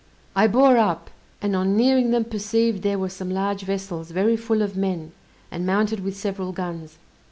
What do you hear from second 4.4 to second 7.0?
of men, and mounted with several guns.